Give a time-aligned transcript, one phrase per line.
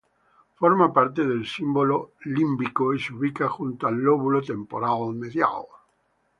[0.55, 1.83] Forma parte del sistema
[2.23, 5.65] límbico y se ubica junto al lóbulo temporal medial.